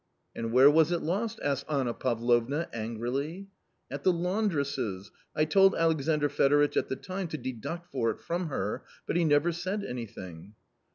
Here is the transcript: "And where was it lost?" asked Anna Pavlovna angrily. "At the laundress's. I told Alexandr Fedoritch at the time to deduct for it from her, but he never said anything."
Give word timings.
"And 0.35 0.51
where 0.51 0.67
was 0.71 0.91
it 0.91 1.03
lost?" 1.03 1.39
asked 1.43 1.65
Anna 1.69 1.93
Pavlovna 1.93 2.67
angrily. 2.73 3.49
"At 3.91 4.01
the 4.03 4.11
laundress's. 4.11 5.11
I 5.35 5.45
told 5.45 5.75
Alexandr 5.75 6.27
Fedoritch 6.27 6.75
at 6.75 6.87
the 6.87 6.95
time 6.95 7.27
to 7.27 7.37
deduct 7.37 7.85
for 7.91 8.09
it 8.09 8.19
from 8.19 8.47
her, 8.47 8.83
but 9.05 9.15
he 9.15 9.23
never 9.23 9.51
said 9.51 9.83
anything." 9.83 10.55